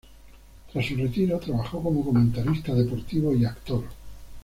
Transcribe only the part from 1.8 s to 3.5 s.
como comentarista deportivo y